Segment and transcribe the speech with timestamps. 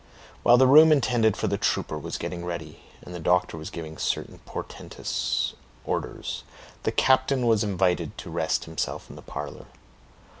[0.41, 3.99] While the room intended for the trooper was getting ready, and the doctor was giving
[3.99, 5.53] certain portentous
[5.85, 6.41] orders,
[6.81, 9.67] the captain was invited to rest himself in the parlor.